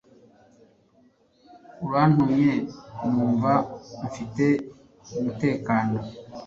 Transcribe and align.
Urantumye 1.85 2.51
numva 3.13 3.53
mfite 4.05 4.45
umutekano 5.19 5.97